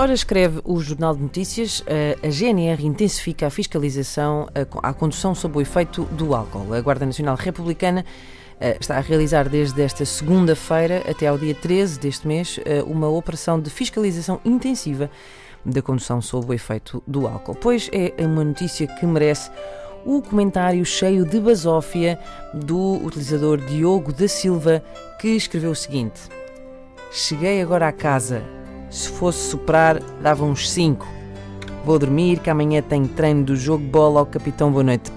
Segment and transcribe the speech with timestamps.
[0.00, 1.84] Ora, escreve o Jornal de Notícias,
[2.26, 4.48] a GNR intensifica a fiscalização
[4.82, 6.72] à condução sob o efeito do álcool.
[6.72, 8.02] A Guarda Nacional Republicana
[8.80, 13.68] está a realizar desde esta segunda-feira até ao dia 13 deste mês uma operação de
[13.68, 15.10] fiscalização intensiva
[15.66, 17.56] da condução sob o efeito do álcool.
[17.56, 19.50] Pois é uma notícia que merece
[20.06, 22.18] o comentário cheio de basófia
[22.54, 24.82] do utilizador Diogo da Silva,
[25.20, 26.22] que escreveu o seguinte:
[27.12, 28.42] Cheguei agora à casa
[28.90, 31.06] se fosse soprar, dava uns 5.
[31.84, 34.70] Vou dormir, que amanhã tenho treino do jogo bola ao capitão.
[34.70, 35.10] Boa noite.